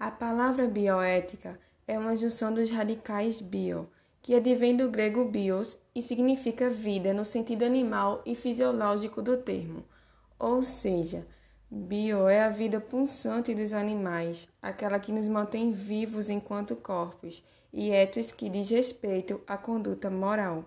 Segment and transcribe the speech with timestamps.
[0.00, 3.86] A palavra bioética é uma junção dos radicais bio,
[4.22, 9.84] que advém do grego bios e significa vida no sentido animal e fisiológico do termo.
[10.38, 11.26] Ou seja,
[11.70, 17.90] bio é a vida pulsante dos animais, aquela que nos mantém vivos enquanto corpos, e
[17.90, 20.64] etos que diz respeito à conduta moral.